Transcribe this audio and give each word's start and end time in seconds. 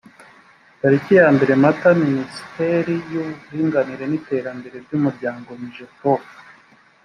tariki 0.79 1.11
yambere 1.19 1.53
mata 1.63 1.89
minisiteri 2.03 2.95
y 3.11 3.15
uburinganire 3.21 4.03
n 4.07 4.13
iterambere 4.19 4.75
ry 4.85 4.91
umuryango 4.97 5.49
migeprof 5.61 6.23